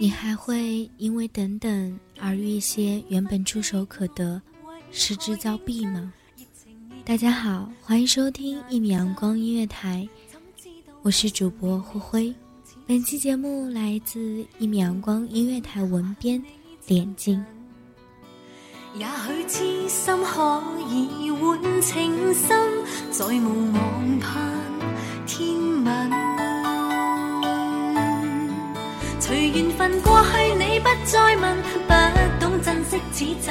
[0.00, 4.40] 你还会因为等等而遇些原本触手可得
[4.92, 6.12] 失之交臂吗？
[7.04, 10.06] 大家好，欢迎收听一米阳光音乐台，
[11.00, 12.34] 我是主播灰灰。
[12.86, 16.42] 本期节目来自一米阳光音乐台文编：
[16.84, 17.42] 点睛。
[18.94, 22.72] 也许痴心可以换情深，
[23.10, 24.57] 在无望盼。
[29.58, 31.56] 缘分过去，你不再问，
[31.88, 33.50] 不懂珍惜此际，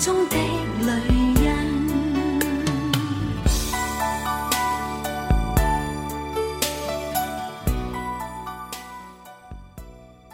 [0.00, 0.36] 中的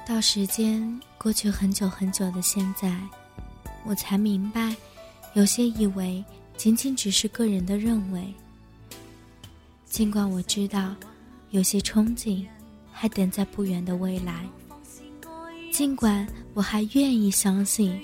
[0.07, 2.97] 到时间过去很久很久的现在，
[3.85, 4.75] 我才明白，
[5.35, 6.25] 有些以为
[6.57, 8.33] 仅仅只是个人的认为。
[9.85, 10.95] 尽管我知道，
[11.51, 12.45] 有些憧憬
[12.93, 14.47] 还等在不远的未来，
[15.73, 18.01] 尽管我还愿意相信，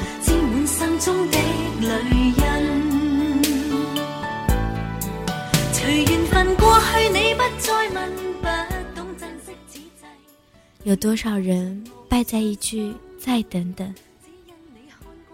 [10.84, 13.94] 有多少人败在一句“再等等”？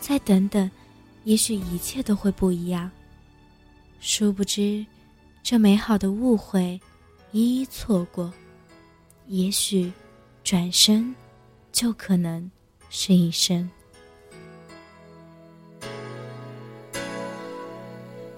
[0.00, 0.68] 再等等，
[1.22, 2.90] 也许一切都会不一样。
[4.00, 4.84] 殊不知，
[5.44, 6.80] 这美好的误会，
[7.30, 8.32] 一一错过。
[9.28, 9.92] 也许，
[10.42, 11.14] 转身，
[11.70, 12.50] 就可能
[12.88, 13.70] 是一生。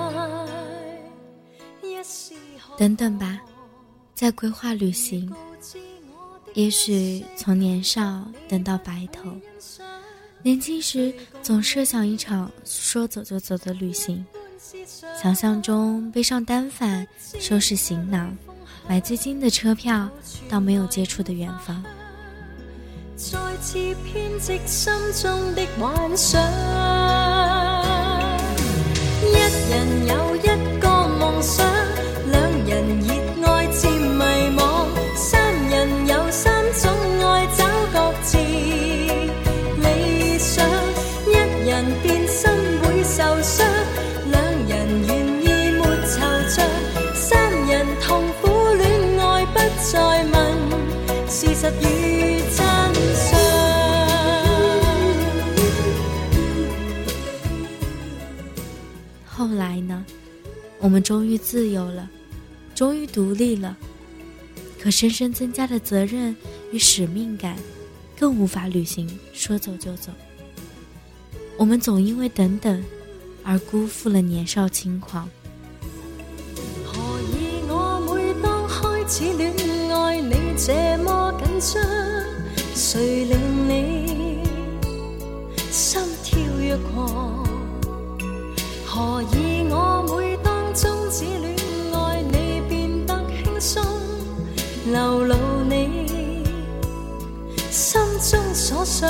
[2.79, 3.41] 等等吧，
[4.15, 5.29] 再规划旅行。
[6.55, 9.29] 也许从年少等到白头。
[10.43, 11.13] 年轻时
[11.43, 14.25] 总设想一场说走就走的旅行，
[15.21, 17.05] 想象中背上单反，
[17.41, 18.37] 收拾行囊，
[18.89, 20.09] 买最近的车票
[20.49, 21.83] 到没有接触的远方。
[23.17, 26.43] 再次编织心中的幻想，
[29.23, 30.84] 一人有一个。
[59.37, 60.07] 后来呢？
[60.79, 62.09] 我们终于自由了，
[62.73, 63.77] 终于独立了，
[64.81, 66.37] 可深深增加的责任
[66.71, 67.57] 与使命感，
[68.17, 70.13] 更无法履行说走就走。
[71.59, 72.81] 我们总因为等等，
[73.43, 75.29] 而辜负了年少轻狂。
[76.85, 76.93] 何
[77.23, 81.85] 以我每当开始恋爱，你这么紧张？
[82.77, 84.43] 谁令你
[85.73, 86.39] 心跳
[86.69, 87.54] 若狂？
[88.97, 93.83] 何以我每當終止戀愛，你變得輕鬆，
[94.87, 95.35] 流露
[95.69, 96.45] 你
[97.73, 98.01] 心
[98.31, 99.09] 中所想。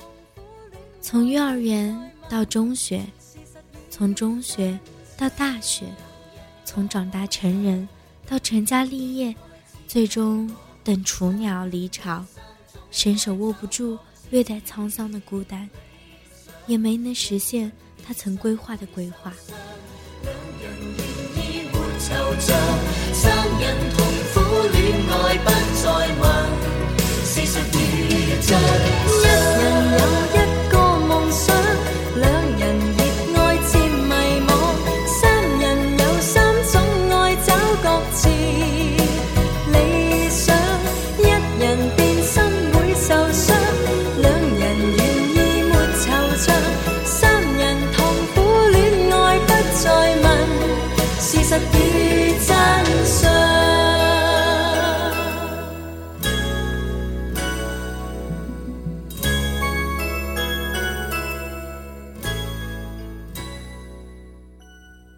[1.01, 1.93] 从幼儿园
[2.29, 3.03] 到中学，
[3.89, 4.79] 从中学
[5.17, 5.85] 到大学，
[6.63, 7.85] 从长大成人
[8.25, 9.35] 到成家立业，
[9.89, 10.49] 最终
[10.85, 12.23] 等雏鸟离巢，
[12.91, 13.99] 伸手握不住
[14.29, 15.69] 略带沧桑的孤单，
[16.65, 17.69] 也没能实现
[18.05, 19.33] 他曾规划的规划。
[28.47, 29.26] Doctor.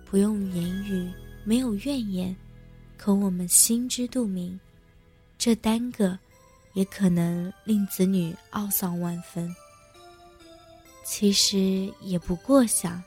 [0.10, 1.08] 不用言语，
[1.44, 2.36] 没有怨言，
[2.98, 4.60] 可我们心知肚明，
[5.38, 6.18] 这耽搁
[6.74, 9.48] 也可能令子女懊丧万分。
[11.06, 13.02] 其实也不过想，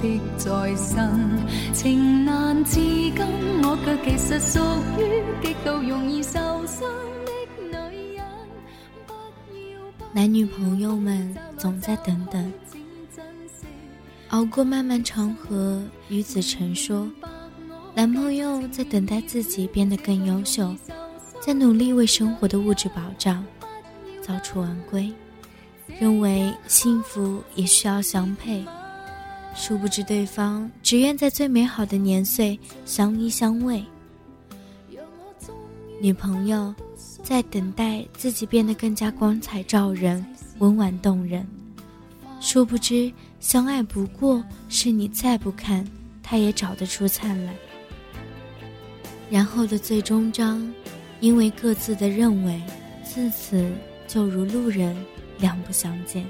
[0.00, 1.38] 的再生。
[1.72, 3.16] 情難自禁，
[3.62, 4.60] 我卻其實屬
[4.98, 7.23] 於極度容易受傷。
[10.16, 11.28] 男女朋友们
[11.58, 12.52] 总在等等，
[14.28, 15.82] 熬过漫漫长河。
[16.08, 17.10] 于子成说，
[17.96, 20.72] 男朋友在等待自己变得更优秀，
[21.44, 23.44] 在努力为生活的物质保障，
[24.22, 25.12] 早出晚归，
[25.98, 28.64] 认为幸福也需要相配。
[29.56, 33.82] 殊不知对方只愿在最美好的年岁相依相偎。
[36.00, 36.72] 女朋友。
[37.24, 40.24] 在等待自己变得更加光彩照人、
[40.58, 41.44] 温婉动人，
[42.38, 45.82] 殊不知相爱不过是你再不看，
[46.22, 47.54] 他也找得出灿烂。
[49.30, 50.70] 然后的最终章，
[51.20, 52.60] 因为各自的认为，
[53.02, 53.72] 自此
[54.06, 54.94] 就如路人，
[55.38, 56.26] 两不相见。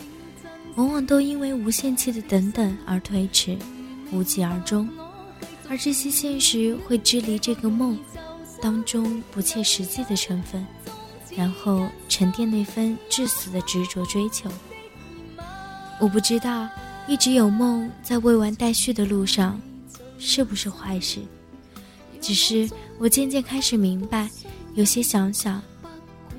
[0.77, 3.57] 往往都因为无限期的等等而推迟，
[4.13, 4.89] 无疾而终。
[5.69, 7.99] 而这些现实会支离这个梦，
[8.63, 10.65] 当中不切实际的成分，
[11.37, 14.49] 然后沉淀那份至死的执着追求。
[16.01, 16.69] 我不知道，
[17.09, 19.61] 一直有梦在未完待续的路上，
[20.19, 21.21] 是不是坏事？
[22.21, 24.31] 只是我渐渐开始明白，
[24.75, 25.61] 有些想想。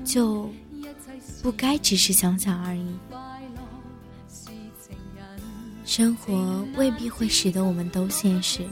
[0.04, 0.48] 就
[1.42, 2.88] 不该只是想想而已。
[5.84, 8.64] 生活未必会使得我们都现实，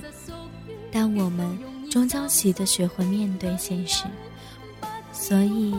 [0.92, 1.58] 但我们
[1.90, 4.04] 终将习得学会面对现实。
[5.12, 5.74] 所以，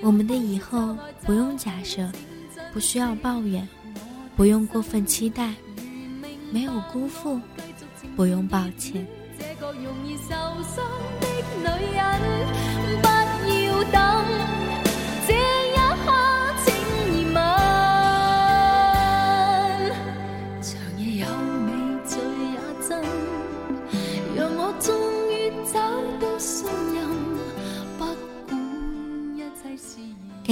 [0.00, 2.08] 我们的以后不用假设，
[2.72, 3.66] 不需要抱怨，
[4.36, 5.52] 不用过分期待，
[6.52, 7.40] 没有辜负，
[8.14, 9.04] 不用抱歉。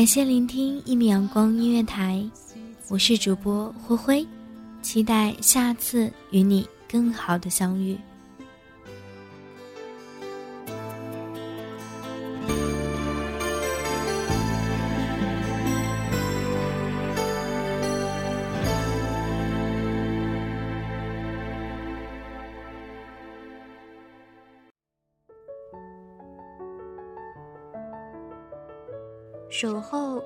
[0.05, 2.23] 感谢聆听一米阳光音乐台，
[2.91, 4.27] 我是主播灰灰，
[4.83, 7.97] 期待下次与你更好的相遇。